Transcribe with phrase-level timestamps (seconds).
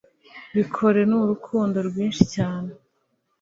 [0.55, 0.99] Bikore.
[1.09, 2.71] N'urukundo rwinshi cyane